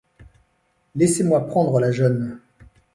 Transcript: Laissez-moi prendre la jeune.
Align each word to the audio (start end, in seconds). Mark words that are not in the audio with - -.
Laissez-moi 0.95 1.45
prendre 1.45 1.79
la 1.79 1.91
jeune. 1.91 2.39